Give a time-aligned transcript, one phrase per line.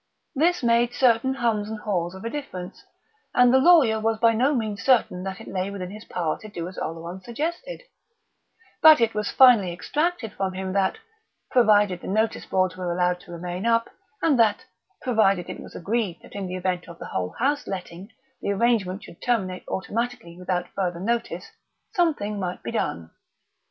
[0.33, 2.83] This made certain hums and haws of a difference,
[3.35, 6.47] and the lawyer was by no means certain that it lay within his power to
[6.49, 7.83] do as Oleron suggested;
[8.81, 10.97] but it was finally extracted from him that,
[11.51, 13.91] provided the notice boards were allowed to remain up,
[14.23, 14.65] and that,
[15.03, 18.09] provided it was agreed that in the event of the whole house letting,
[18.41, 21.51] the arrangement should terminate automatically without further notice,
[21.93, 23.11] something might be done.